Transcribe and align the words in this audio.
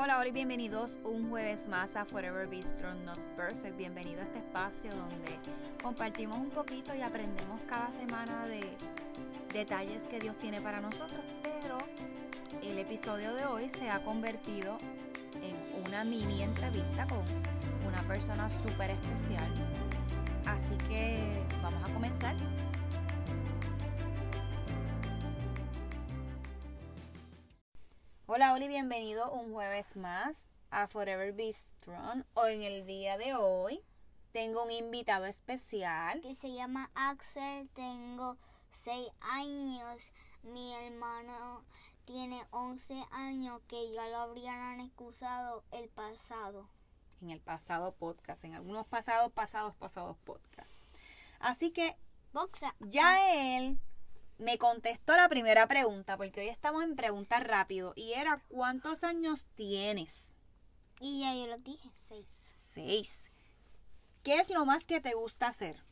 Hola, 0.00 0.16
hola 0.16 0.28
y 0.28 0.30
bienvenidos 0.30 0.92
un 1.02 1.28
jueves 1.28 1.66
más 1.66 1.96
a 1.96 2.04
Forever 2.04 2.46
Be 2.46 2.62
Strong 2.62 3.04
Not 3.04 3.18
Perfect. 3.34 3.76
Bienvenido 3.76 4.20
a 4.20 4.22
este 4.26 4.38
espacio 4.38 4.92
donde 4.92 5.36
compartimos 5.82 6.36
un 6.36 6.50
poquito 6.50 6.94
y 6.94 7.02
aprendemos 7.02 7.60
cada 7.68 7.90
semana 7.90 8.46
de 8.46 8.60
detalles 9.52 10.04
que 10.04 10.20
Dios 10.20 10.38
tiene 10.38 10.60
para 10.60 10.80
nosotros. 10.80 11.20
Pero 11.42 11.78
el 12.62 12.78
episodio 12.78 13.34
de 13.34 13.44
hoy 13.46 13.70
se 13.70 13.90
ha 13.90 13.98
convertido 14.04 14.78
en 15.42 15.84
una 15.88 16.04
mini 16.04 16.42
entrevista 16.42 17.04
con 17.08 17.24
una 17.84 18.00
persona 18.02 18.48
súper 18.50 18.90
especial. 18.90 19.52
Así 20.46 20.76
que 20.88 21.42
vamos 21.60 21.82
a 21.90 21.92
comenzar. 21.92 22.36
Hola 28.30 28.52
Oli, 28.52 28.68
bienvenido 28.68 29.32
un 29.32 29.54
jueves 29.54 29.96
más 29.96 30.44
a 30.68 30.86
Forever 30.86 31.32
Be 31.32 31.50
Strong. 31.50 32.24
Hoy 32.34 32.56
en 32.56 32.62
el 32.62 32.84
día 32.84 33.16
de 33.16 33.34
hoy 33.34 33.82
tengo 34.32 34.64
un 34.64 34.70
invitado 34.70 35.24
especial. 35.24 36.20
que 36.20 36.34
se 36.34 36.52
llama 36.52 36.90
Axel, 36.94 37.70
tengo 37.70 38.36
6 38.84 39.08
años, 39.20 40.12
mi 40.42 40.74
hermano 40.74 41.64
tiene 42.04 42.44
11 42.50 43.02
años 43.12 43.62
que 43.66 43.92
ya 43.94 44.06
lo 44.08 44.18
habrían 44.18 44.80
excusado 44.80 45.64
el 45.70 45.88
pasado. 45.88 46.68
En 47.22 47.30
el 47.30 47.40
pasado 47.40 47.94
podcast, 47.94 48.44
en 48.44 48.52
algunos 48.52 48.86
pasados, 48.86 49.32
pasados, 49.32 49.74
pasados 49.76 50.18
podcasts. 50.18 50.84
Así 51.40 51.70
que 51.70 51.96
Boxa. 52.34 52.76
ya 52.80 53.56
él 53.56 53.80
me 54.38 54.58
contestó 54.58 55.16
la 55.16 55.28
primera 55.28 55.66
pregunta, 55.66 56.16
porque 56.16 56.40
hoy 56.40 56.48
estamos 56.48 56.84
en 56.84 56.96
preguntas 56.96 57.42
rápido, 57.44 57.92
y 57.96 58.12
era 58.12 58.42
¿cuántos 58.48 59.04
años 59.04 59.44
tienes? 59.54 60.32
Y 61.00 61.20
ya 61.20 61.34
yo 61.34 61.46
lo 61.46 61.56
dije, 61.58 61.90
6. 62.08 62.26
Seis. 62.72 63.30
¿Qué 64.22 64.40
es 64.40 64.50
lo 64.50 64.64
más 64.66 64.84
que 64.84 65.00
te 65.00 65.14
gusta 65.14 65.48
hacer? 65.48 65.82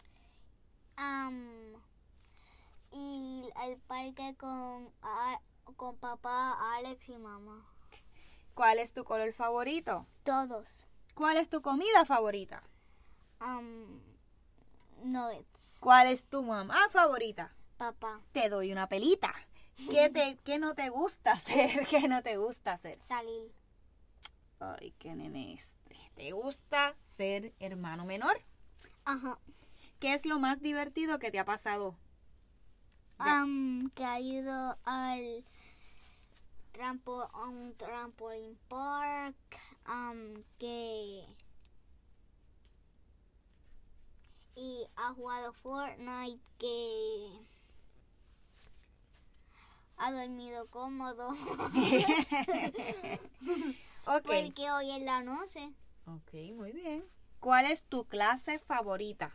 y 2.92 3.50
al 3.56 3.76
parque 3.86 4.34
con, 4.38 4.90
a- 5.02 5.40
con 5.76 5.96
papá, 5.98 6.56
Alex 6.76 7.08
y 7.08 7.18
mamá. 7.18 7.66
¿Cuál 8.54 8.78
es 8.78 8.92
tu 8.94 9.04
color 9.04 9.32
favorito? 9.34 10.06
Todos. 10.24 10.66
¿Cuál 11.14 11.36
es 11.36 11.48
tu 11.50 11.60
comida 11.60 12.04
favorita? 12.06 12.62
Um, 13.40 14.00
nuggets. 15.02 15.78
¿Cuál 15.80 16.06
es 16.08 16.24
tu 16.24 16.42
mamá 16.42 16.78
favorita? 16.90 17.54
Papá. 17.76 18.20
Te 18.32 18.48
doy 18.48 18.72
una 18.72 18.88
pelita. 18.88 19.32
¿Qué, 19.76 20.08
te, 20.08 20.38
qué 20.44 20.58
no 20.58 20.74
te 20.74 20.88
gusta 20.88 21.32
hacer? 21.34 21.86
¿Qué 21.86 22.08
no 22.08 22.22
te 22.22 22.36
gusta 22.36 22.72
hacer? 22.72 22.98
Salir. 23.02 23.52
Ay, 24.60 24.94
qué 24.98 25.14
nene 25.14 25.54
este. 25.54 25.96
¿Te 26.14 26.32
gusta 26.32 26.96
ser 27.04 27.52
hermano 27.60 28.04
menor? 28.04 28.40
Ajá. 29.04 29.38
¿Qué 30.00 30.14
es 30.14 30.24
lo 30.24 30.38
más 30.38 30.60
divertido 30.60 31.18
que 31.18 31.30
te 31.30 31.38
ha 31.38 31.44
pasado? 31.44 31.96
Am, 33.18 33.90
que 33.94 34.04
ha 34.04 34.20
ido 34.20 34.78
al 34.84 35.44
trampo, 36.72 37.22
a 37.32 37.48
un 37.48 37.74
trampoline 37.76 38.56
park, 38.68 39.36
am, 39.84 40.44
que 40.58 41.24
y 44.54 44.86
ha 44.96 45.12
jugado 45.12 45.52
Fortnite, 45.52 46.42
que 46.58 47.28
ha 49.98 50.12
dormido 50.12 50.66
cómodo, 50.68 51.28
ok. 54.06 54.22
porque 54.22 54.70
hoy 54.70 54.90
es 54.90 55.02
la 55.02 55.22
noche. 55.22 55.72
Ok, 56.06 56.32
muy 56.54 56.72
bien. 56.72 57.04
¿Cuál 57.40 57.66
es 57.66 57.84
tu 57.84 58.04
clase 58.04 58.58
favorita? 58.58 59.34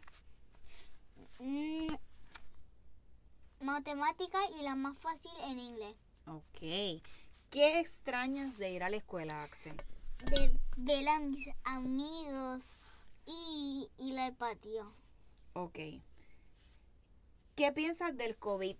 Mm, 1.39 1.93
matemática 3.61 4.39
y 4.59 4.63
la 4.63 4.75
más 4.75 4.97
fácil 4.97 5.31
en 5.45 5.59
inglés. 5.59 5.95
Ok. 6.27 7.01
¿Qué 7.49 7.79
extrañas 7.79 8.57
de 8.57 8.71
ir 8.71 8.83
a 8.83 8.89
la 8.89 8.97
escuela, 8.97 9.43
Axel? 9.43 9.75
De 10.29 10.53
ver 10.77 11.09
a 11.09 11.19
mis 11.19 11.47
amigos 11.63 12.63
y 13.25 13.89
ir 13.97 14.19
al 14.19 14.33
patio. 14.35 14.93
Ok. 15.53 15.79
¿Qué 17.55 17.71
piensas 17.73 18.15
del 18.15 18.37
COVID? 18.37 18.77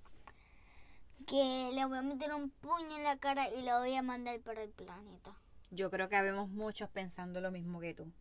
Que 1.25 1.71
le 1.73 1.85
voy 1.85 1.97
a 1.97 2.01
meter 2.01 2.33
un 2.33 2.49
puño 2.49 2.97
en 2.97 3.03
la 3.03 3.17
cara 3.17 3.49
y 3.49 3.63
lo 3.63 3.79
voy 3.79 3.95
a 3.95 4.01
mandar 4.01 4.39
para 4.41 4.63
el 4.63 4.71
planeta. 4.71 5.35
Yo 5.69 5.89
creo 5.89 6.09
que 6.09 6.15
habemos 6.15 6.49
muchos 6.49 6.89
pensando 6.89 7.41
lo 7.41 7.51
mismo 7.51 7.79
que 7.79 7.93
tú. 7.93 8.11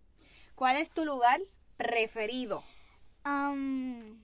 ¿Cuál 0.54 0.76
es 0.76 0.90
tu 0.90 1.04
lugar 1.04 1.40
preferido? 1.76 2.62
Um, 3.24 4.22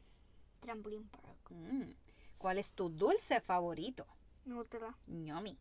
Trampoline 0.60 1.09
Park. 1.09 1.50
Mm, 1.50 1.92
¿Cuál 2.38 2.59
es 2.59 2.72
tu 2.72 2.88
dulce 2.88 3.41
favorito? 3.41 4.06
Yummy. 5.06 5.59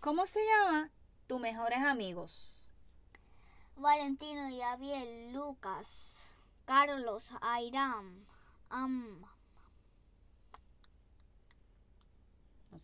¿Cómo 0.00 0.26
se 0.26 0.40
llama 0.46 0.90
tus 1.26 1.40
mejores 1.40 1.80
amigos? 1.80 2.70
Valentino, 3.76 4.48
Javier, 4.58 5.32
Lucas, 5.34 6.18
Carlos, 6.64 7.30
Airam, 7.42 8.24
um, 8.72 9.22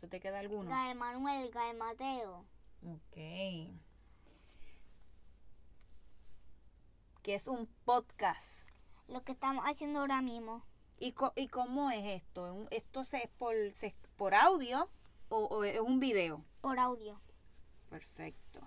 se 0.02 0.08
te 0.08 0.18
queda 0.18 0.40
alguno? 0.40 0.68
Gael 0.68 0.98
Manuel, 0.98 1.48
Gael 1.52 1.76
Mateo. 1.76 2.44
Ok. 2.84 3.16
Que 7.22 7.34
es 7.36 7.46
un 7.46 7.68
podcast. 7.84 8.68
Lo 9.06 9.22
que 9.22 9.30
estamos 9.30 9.64
haciendo 9.64 10.00
ahora 10.00 10.20
mismo. 10.20 10.64
¿Y, 10.98 11.12
co- 11.12 11.32
y 11.36 11.46
cómo 11.46 11.92
es 11.92 12.04
esto? 12.20 12.52
¿Un- 12.52 12.66
¿Esto 12.72 13.04
se 13.04 13.18
es 13.18 13.28
por, 13.38 13.54
se 13.74 13.86
es 13.88 13.94
por 14.16 14.34
audio 14.34 14.90
o, 15.28 15.44
o 15.44 15.62
es 15.62 15.78
un 15.78 16.00
video? 16.00 16.44
Por 16.60 16.80
audio. 16.80 17.20
Perfecto. 17.88 18.58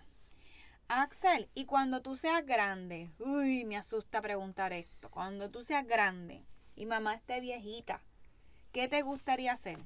Axel, 0.88 1.50
¿y 1.54 1.66
cuando 1.66 2.02
tú 2.02 2.16
seas 2.16 2.46
grande? 2.46 3.12
Uy, 3.20 3.66
me 3.66 3.76
asusta 3.76 4.22
preguntar 4.22 4.72
esto. 4.72 5.12
Cuando 5.12 5.52
tú 5.52 5.66
seas 5.66 5.86
grande 5.86 6.46
y 6.78 6.86
mamá 6.86 7.16
esté 7.16 7.42
viejita, 7.42 8.02
¿qué 8.72 8.88
te 8.88 9.02
gustaría 9.02 9.52
hacer? 9.52 9.80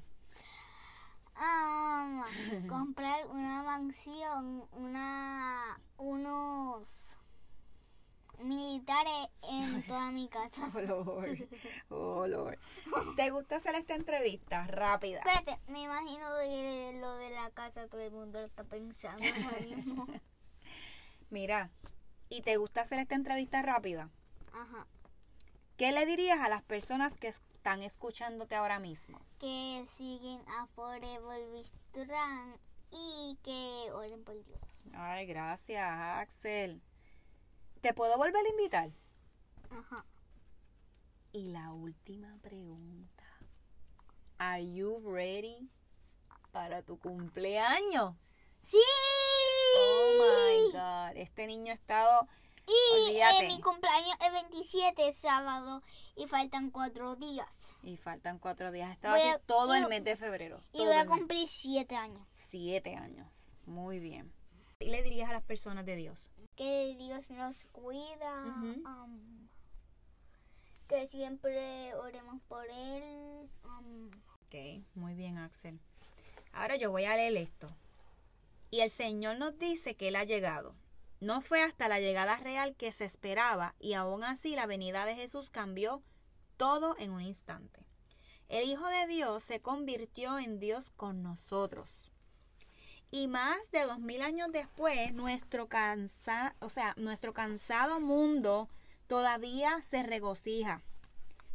Um, 1.40 2.22
comprar 2.68 3.26
una 3.28 3.62
mansión, 3.62 4.68
una, 4.72 5.80
unos 5.96 7.16
militares 8.38 9.28
en 9.42 9.82
toda 9.86 10.10
mi 10.10 10.28
casa. 10.28 10.70
Oh, 10.74 10.80
Lord. 10.80 11.48
Oh, 11.88 12.26
Lord. 12.26 12.58
¿Te 13.16 13.30
gusta 13.30 13.56
hacer 13.56 13.74
esta 13.74 13.94
entrevista 13.94 14.66
rápida? 14.66 15.18
Espérate, 15.18 15.58
me 15.68 15.82
imagino 15.82 16.32
de 16.34 16.98
lo 17.00 17.16
de 17.16 17.30
la 17.30 17.50
casa, 17.50 17.88
todo 17.88 18.02
el 18.02 18.12
mundo 18.12 18.40
lo 18.40 18.46
está 18.46 18.64
pensando 18.64 19.24
ahora 19.24 19.60
mismo. 19.60 20.06
Mira, 21.30 21.70
¿y 22.28 22.42
te 22.42 22.56
gusta 22.58 22.82
hacer 22.82 22.98
esta 22.98 23.14
entrevista 23.14 23.62
rápida? 23.62 24.10
Ajá. 24.52 24.86
¿Qué 25.76 25.92
le 25.92 26.04
dirías 26.04 26.40
a 26.40 26.48
las 26.48 26.62
personas 26.62 27.16
que 27.16 27.28
están 27.60 27.82
escuchándote 27.82 28.54
ahora 28.54 28.78
mismo? 28.78 29.20
Que 29.38 29.86
siguen 29.98 30.40
a 30.48 30.66
Forever 30.68 31.66
Strong 31.66 32.56
y 32.90 33.38
que 33.42 33.92
oren 33.92 34.24
por 34.24 34.42
Dios. 34.46 34.62
Ay, 34.94 35.26
gracias, 35.26 35.86
Axel. 35.86 36.80
¿Te 37.82 37.92
puedo 37.92 38.16
volver 38.16 38.46
a 38.46 38.48
invitar? 38.48 38.88
Ajá. 39.68 40.06
Y 41.32 41.48
la 41.48 41.74
última 41.74 42.34
pregunta. 42.40 43.24
Are 44.38 44.64
you 44.64 44.98
ready 45.04 45.68
para 46.52 46.80
tu 46.80 46.98
cumpleaños? 46.98 48.14
¡Sí! 48.62 48.78
Oh 49.76 50.14
my 50.18 50.72
god, 50.72 51.18
este 51.18 51.46
niño 51.46 51.72
ha 51.72 51.74
estado 51.74 52.26
Y 53.08 53.16
eh, 53.16 53.48
mi 53.48 53.60
cumpleaños 53.60 54.14
el 54.20 54.32
27 54.32 55.08
es 55.08 55.16
sábado 55.16 55.82
y 56.16 56.26
faltan 56.26 56.70
cuatro 56.70 57.16
días. 57.16 57.72
y 57.82 57.96
faltan 57.96 58.38
cuatro 58.38 58.70
días. 58.70 58.90
Ha 58.90 58.92
estado 58.92 59.14
Voy 59.16 59.22
aquí 59.22 59.30
a- 59.30 59.38
todo 59.40 59.74
el 59.74 59.88
mes 59.88 60.04
de 60.04 60.16
febrero. 60.16 60.60
Y 60.72 60.78
voy 60.84 60.94
a 60.94 61.06
cumplir 61.06 61.48
siete 61.48 61.96
años. 61.96 62.26
siete 62.32 62.94
años. 62.94 63.54
Muy 63.66 63.98
bien. 63.98 64.32
¿Y 64.78 64.86
le 64.90 65.02
dirías 65.02 65.28
a 65.30 65.32
las 65.32 65.42
personas 65.42 65.84
de 65.84 65.96
Dios? 65.96 66.18
Que 66.56 66.94
Dios 66.98 67.30
nos 67.30 67.64
cuida. 67.72 68.44
Um, 68.44 69.48
que 70.88 71.06
siempre 71.08 71.94
oremos 71.94 72.40
por 72.48 72.66
Él. 72.68 73.48
um, 73.64 74.10
Ok, 74.46 74.84
muy 74.94 75.14
bien, 75.14 75.38
Axel. 75.38 75.78
Ahora 76.52 76.76
yo 76.76 76.90
voy 76.90 77.04
a 77.04 77.14
leer 77.16 77.36
esto. 77.36 77.68
Y 78.70 78.80
el 78.80 78.90
Señor 78.90 79.38
nos 79.38 79.58
dice 79.58 79.94
que 79.96 80.08
Él 80.08 80.16
ha 80.16 80.24
llegado. 80.24 80.74
No 81.20 81.42
fue 81.42 81.62
hasta 81.62 81.88
la 81.88 82.00
llegada 82.00 82.36
real 82.36 82.74
que 82.76 82.92
se 82.92 83.04
esperaba 83.04 83.74
y 83.78 83.92
aún 83.92 84.24
así 84.24 84.56
la 84.56 84.66
venida 84.66 85.04
de 85.04 85.14
Jesús 85.14 85.50
cambió 85.50 86.02
todo 86.56 86.96
en 86.98 87.10
un 87.10 87.20
instante. 87.20 87.84
El 88.48 88.68
Hijo 88.68 88.86
de 88.88 89.06
Dios 89.06 89.44
se 89.44 89.60
convirtió 89.60 90.38
en 90.38 90.58
Dios 90.58 90.90
con 90.90 91.22
nosotros. 91.22 92.10
Y 93.10 93.28
más 93.28 93.58
de 93.70 93.82
dos 93.82 93.98
mil 93.98 94.22
años 94.22 94.48
después, 94.50 95.12
nuestro 95.12 95.68
cansa, 95.68 96.56
o 96.60 96.70
sea, 96.70 96.94
nuestro 96.96 97.34
cansado 97.34 98.00
mundo 98.00 98.68
todavía 99.06 99.82
se 99.82 100.02
regocija. 100.02 100.82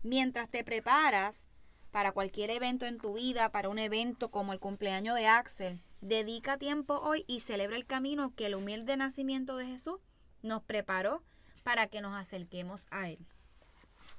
Mientras 0.04 0.50
te 0.50 0.64
preparas 0.64 1.48
para 1.92 2.12
cualquier 2.12 2.52
evento 2.52 2.86
en 2.86 2.98
tu 2.98 3.14
vida, 3.14 3.52
para 3.52 3.70
un 3.70 3.80
evento 3.80 4.30
como 4.30 4.54
el 4.54 4.60
cumpleaños 4.60 5.16
de 5.16 5.28
Axel, 5.28 5.82
dedica 6.02 6.58
tiempo 6.58 6.96
hoy 6.96 7.26
y 7.28 7.40
celebra 7.40 7.78
el 7.78 7.86
camino 7.86 8.34
que 8.36 8.48
el 8.48 8.56
humilde 8.56 8.98
nacimiento 8.98 9.58
de 9.58 9.66
Jesús 9.66 10.00
nos 10.42 10.64
preparó 10.64 11.24
para 11.64 11.88
que 11.88 12.02
nos 12.02 12.16
acerquemos 12.16 12.88
a 12.92 13.10
Él. 13.10 13.26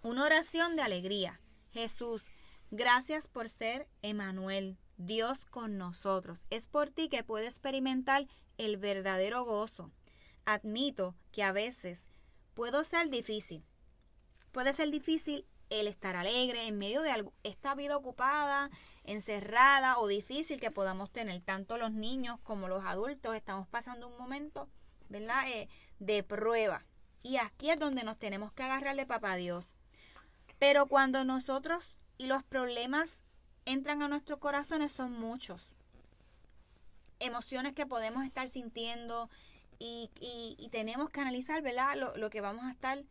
Una 0.03 0.25
oración 0.25 0.77
de 0.77 0.83
alegría. 0.83 1.41
Jesús, 1.71 2.31
gracias 2.71 3.29
por 3.29 3.49
ser 3.49 3.89
Emanuel, 4.03 4.77
Dios 4.97 5.45
con 5.45 5.79
nosotros. 5.79 6.47
Es 6.51 6.67
por 6.67 6.91
ti 6.91 7.09
que 7.09 7.23
puedo 7.23 7.45
experimentar 7.45 8.27
el 8.59 8.77
verdadero 8.77 9.45
gozo. 9.45 9.91
Admito 10.45 11.15
que 11.33 11.43
a 11.43 11.53
veces 11.53 12.07
puedo 12.55 12.85
ser 12.85 13.11
difícil. 13.11 13.65
Puede 14.53 14.73
ser 14.73 14.91
difícil 14.91 15.47
el 15.71 15.89
estar 15.89 16.17
alegre 16.17 16.67
en 16.67 16.79
medio 16.79 17.03
de 17.03 17.31
esta 17.43 17.75
vida 17.75 17.97
ocupada, 17.97 18.71
encerrada 19.05 19.99
o 19.99 20.07
difícil 20.07 20.61
que 20.61 20.71
podamos 20.71 21.11
tener. 21.11 21.41
Tanto 21.43 21.77
los 21.77 21.93
niños 21.93 22.39
como 22.43 22.69
los 22.69 22.85
adultos 22.85 23.35
estamos 23.35 23.67
pasando 23.69 24.09
un 24.09 24.17
momento, 24.17 24.69
¿verdad? 25.09 25.49
Eh, 25.49 25.69
de 25.99 26.23
prueba. 26.23 26.85
Y 27.23 27.39
aquí 27.39 27.71
es 27.71 27.81
donde 27.81 28.05
nos 28.05 28.19
tenemos 28.19 28.53
que 28.53 28.63
agarrar 28.63 28.97
de 28.97 29.07
papá 29.07 29.37
Dios. 29.37 29.67
Pero 30.59 30.87
cuando 30.87 31.25
nosotros 31.25 31.97
y 32.19 32.27
los 32.27 32.43
problemas 32.45 33.23
entran 33.65 34.03
a 34.03 34.09
nuestros 34.09 34.39
corazones 34.39 34.93
son 34.93 35.13
muchos. 35.13 35.73
Emociones 37.19 37.73
que 37.73 37.87
podemos 37.87 38.25
estar 38.25 38.49
sintiendo 38.49 39.29
y, 39.79 40.11
tenemos 40.71 41.11
que 41.11 41.21
analizar, 41.21 41.63
¿verdad? 41.63 41.97
Lo, 42.17 42.31
que 42.31 42.41
vamos 42.41 42.65
a 42.65 42.71
estar 42.71 43.03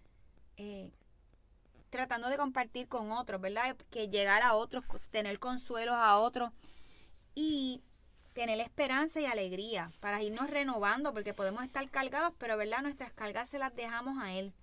eh, 0.58 0.92
tratando 1.96 2.28
de 2.28 2.38
compartir 2.38 2.88
con 2.90 3.12
otros, 3.12 3.40
¿verdad? 3.40 3.78
Que 3.90 4.10
llegar 4.10 4.42
a 4.42 4.56
otros, 4.56 4.84
tener 5.10 5.40
consuelos 5.40 5.96
a 5.96 6.18
otros 6.18 6.52
y 7.34 7.82
tener 8.34 8.60
esperanza 8.60 9.22
y 9.22 9.26
alegría 9.26 9.94
para 10.02 10.22
irnos 10.22 10.50
renovando, 10.50 11.14
porque 11.14 11.34
podemos 11.34 11.64
estar 11.64 11.90
cargados, 11.90 12.34
pero 12.38 12.58
¿verdad? 12.58 12.82
Nuestras 12.82 13.14
cargas 13.14 13.50
se 13.50 13.60
las 13.60 13.74
dejamos 13.74 14.22
a 14.22 14.34
Él. 14.34 14.54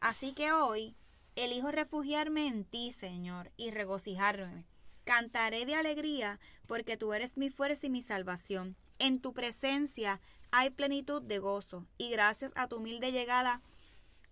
Así 0.00 0.32
que 0.32 0.52
hoy 0.52 0.94
elijo 1.34 1.72
refugiarme 1.72 2.46
en 2.46 2.64
ti, 2.64 2.92
Señor, 2.92 3.50
y 3.56 3.72
regocijarme. 3.72 4.64
Cantaré 5.04 5.66
de 5.66 5.74
alegría, 5.74 6.38
porque 6.66 6.96
tú 6.96 7.12
eres 7.14 7.36
mi 7.36 7.50
fuerza 7.50 7.86
y 7.86 7.90
mi 7.90 8.02
salvación. 8.02 8.76
En 8.98 9.20
tu 9.20 9.32
presencia 9.32 10.20
hay 10.52 10.70
plenitud 10.70 11.20
de 11.20 11.38
gozo, 11.38 11.84
y 11.98 12.10
gracias 12.10 12.52
a 12.54 12.68
tu 12.68 12.76
humilde 12.76 13.10
llegada, 13.10 13.60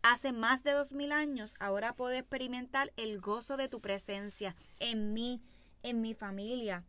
hace 0.04 0.34
más 0.34 0.62
de 0.62 0.72
dos 0.72 0.92
mil 0.92 1.12
años, 1.12 1.54
ahora 1.58 1.94
puedo 1.94 2.12
experimentar 2.12 2.92
el 2.98 3.20
gozo 3.20 3.56
de 3.56 3.68
tu 3.68 3.80
presencia 3.80 4.54
en 4.78 5.14
mí, 5.14 5.40
en 5.82 6.02
mi 6.02 6.12
familia, 6.12 6.84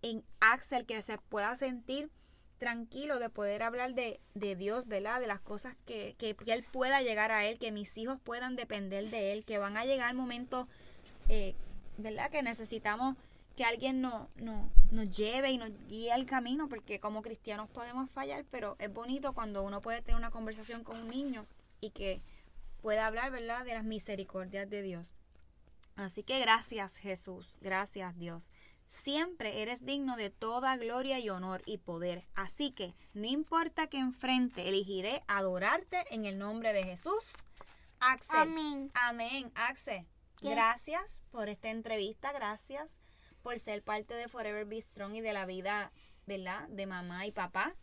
en 0.00 0.24
Axel, 0.40 0.86
que 0.86 1.02
se 1.02 1.18
pueda 1.18 1.54
sentir 1.56 2.10
tranquilo 2.58 3.18
de 3.18 3.28
poder 3.28 3.62
hablar 3.62 3.92
de, 3.92 4.18
Dios, 4.56 4.86
¿verdad? 4.86 5.20
De 5.20 5.26
las 5.26 5.40
cosas 5.40 5.76
que, 5.84 6.14
que, 6.16 6.34
Él 6.46 6.64
pueda 6.72 7.02
llegar 7.02 7.32
a 7.32 7.44
Él, 7.44 7.58
que 7.58 7.70
mis 7.70 7.98
hijos 7.98 8.18
puedan 8.24 8.56
depender 8.56 9.10
de 9.10 9.34
Él, 9.34 9.44
que 9.44 9.58
van 9.58 9.76
a 9.76 9.84
llegar 9.84 10.14
momentos, 10.14 10.66
eh, 11.28 11.54
¿verdad? 11.98 12.30
Que 12.30 12.42
necesitamos 12.42 13.14
que 13.58 13.64
alguien 13.64 14.00
no, 14.00 14.30
no, 14.36 14.70
nos 14.90 15.14
lleve 15.14 15.50
y 15.50 15.58
nos 15.58 15.70
guíe 15.86 16.12
al 16.12 16.24
camino, 16.24 16.70
porque 16.70 16.98
como 16.98 17.20
cristianos 17.20 17.68
podemos 17.68 18.08
fallar, 18.10 18.46
pero 18.50 18.74
es 18.78 18.90
bonito 18.90 19.34
cuando 19.34 19.62
uno 19.62 19.82
puede 19.82 20.00
tener 20.00 20.16
una 20.16 20.30
conversación 20.30 20.82
con 20.82 20.96
un 20.96 21.10
niño 21.10 21.44
y 21.82 21.90
que 21.90 22.22
pueda 22.84 23.06
hablar, 23.06 23.30
¿verdad?, 23.30 23.64
de 23.64 23.72
las 23.72 23.84
misericordias 23.84 24.68
de 24.68 24.82
Dios. 24.82 25.10
Así 25.96 26.22
que 26.22 26.38
gracias 26.38 26.98
Jesús, 26.98 27.56
gracias 27.62 28.14
Dios. 28.18 28.52
Siempre 28.86 29.62
eres 29.62 29.86
digno 29.86 30.18
de 30.18 30.28
toda 30.28 30.76
gloria 30.76 31.18
y 31.18 31.30
honor 31.30 31.62
y 31.64 31.78
poder. 31.78 32.26
Así 32.34 32.72
que 32.72 32.94
no 33.14 33.26
importa 33.26 33.86
que 33.86 33.96
enfrente, 33.96 34.68
elegiré 34.68 35.22
adorarte 35.28 36.04
en 36.10 36.26
el 36.26 36.36
nombre 36.36 36.74
de 36.74 36.84
Jesús. 36.84 37.46
Axel. 38.00 38.36
Amén. 38.36 38.90
Amén. 38.92 39.50
Axel, 39.54 40.06
gracias 40.42 41.22
por 41.30 41.48
esta 41.48 41.70
entrevista. 41.70 42.32
Gracias 42.32 42.98
por 43.42 43.58
ser 43.58 43.82
parte 43.82 44.12
de 44.12 44.28
Forever 44.28 44.66
Be 44.66 44.82
Strong 44.82 45.14
y 45.14 45.20
de 45.22 45.32
la 45.32 45.46
vida, 45.46 45.90
¿verdad? 46.26 46.68
De 46.68 46.84
mamá 46.84 47.24
y 47.24 47.32
papá. 47.32 47.74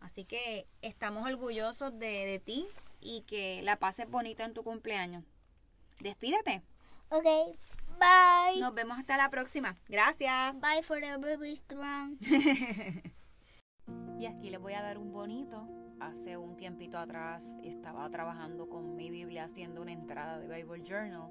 Así 0.00 0.26
que 0.26 0.68
estamos 0.82 1.26
orgullosos 1.26 1.98
de, 1.98 2.26
de 2.26 2.40
ti 2.40 2.68
y 3.04 3.20
que 3.22 3.62
la 3.62 3.78
pases 3.78 4.10
bonito 4.10 4.42
en 4.42 4.54
tu 4.54 4.64
cumpleaños. 4.64 5.22
Despídete. 6.00 6.62
Ok, 7.10 7.24
bye. 8.00 8.60
Nos 8.60 8.74
vemos 8.74 8.98
hasta 8.98 9.16
la 9.16 9.30
próxima. 9.30 9.76
Gracias. 9.88 10.60
Bye 10.60 10.82
forever 10.82 11.38
be 11.38 11.54
strong. 11.54 12.16
y 14.18 14.26
aquí 14.26 14.50
les 14.50 14.60
voy 14.60 14.72
a 14.72 14.82
dar 14.82 14.98
un 14.98 15.12
bonito. 15.12 15.68
Hace 16.00 16.36
un 16.36 16.56
tiempito 16.56 16.98
atrás 16.98 17.44
estaba 17.62 18.08
trabajando 18.10 18.68
con 18.68 18.96
mi 18.96 19.10
Biblia 19.10 19.44
haciendo 19.44 19.82
una 19.82 19.92
entrada 19.92 20.40
de 20.40 20.48
Bible 20.48 20.82
Journal 20.82 21.30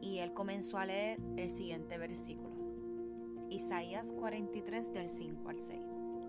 y 0.00 0.18
él 0.18 0.32
comenzó 0.32 0.78
a 0.78 0.86
leer 0.86 1.20
el 1.36 1.50
siguiente 1.50 1.98
versículo. 1.98 2.54
Isaías 3.50 4.12
43 4.12 4.92
del 4.92 5.10
5 5.10 5.48
al 5.48 5.60
6. 5.60 5.80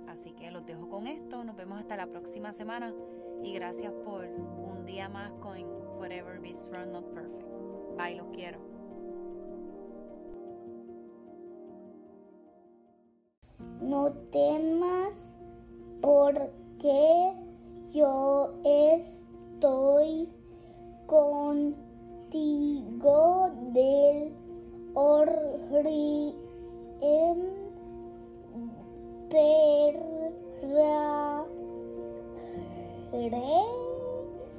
Así 0.07 0.31
que 0.31 0.51
los 0.51 0.65
dejo 0.65 0.89
con 0.89 1.07
esto. 1.07 1.43
Nos 1.43 1.55
vemos 1.55 1.79
hasta 1.79 1.95
la 1.95 2.07
próxima 2.07 2.53
semana. 2.53 2.93
Y 3.43 3.53
gracias 3.53 3.93
por 4.05 4.25
un 4.25 4.85
día 4.85 5.09
más 5.09 5.31
con 5.39 5.57
Forever 5.97 6.39
Be 6.39 6.53
Strong 6.53 6.91
Not 6.91 7.05
Perfect. 7.13 7.45
Bye, 7.97 8.15
los 8.15 8.27
quiero. 8.27 8.59
No 13.81 14.11
temas 14.31 15.37
porque 16.01 17.33
yo 17.93 18.53
estoy 18.63 20.29
contigo 21.05 21.87
del 23.73 24.33
en 27.01 27.37
perra 29.29 30.05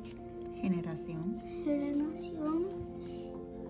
generación, 0.61 1.41
generación 1.65 2.67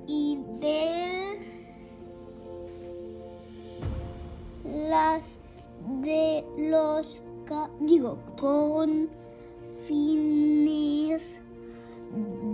y 0.06 0.38
de 0.60 1.38
las 4.88 5.38
de 6.02 6.44
los 6.56 7.20
digo 7.80 8.18
con 8.40 9.08
fines 9.86 11.38